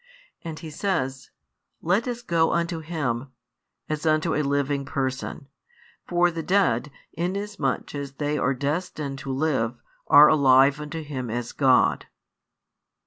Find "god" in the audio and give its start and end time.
11.51-12.07